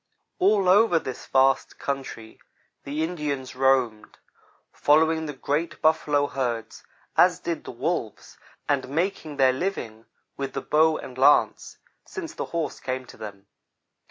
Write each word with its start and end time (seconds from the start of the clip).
All 0.39 0.67
over 0.67 0.97
this 0.97 1.27
vast 1.27 1.77
country 1.77 2.39
the 2.85 3.03
Indians 3.03 3.55
roamed, 3.55 4.17
following 4.73 5.27
the 5.27 5.33
great 5.33 5.79
buffalo 5.79 6.25
herds 6.25 6.83
as 7.15 7.37
did 7.39 7.65
the 7.65 7.71
wolves, 7.71 8.39
and 8.67 8.89
making 8.89 9.37
their 9.37 9.53
living 9.53 10.07
with 10.37 10.53
the 10.53 10.61
bow 10.61 10.97
and 10.97 11.19
lance, 11.19 11.77
since 12.03 12.33
the 12.33 12.45
horse 12.45 12.79
came 12.79 13.05
to 13.05 13.17
them. 13.17 13.45